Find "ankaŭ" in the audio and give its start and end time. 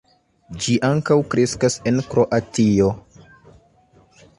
0.89-1.19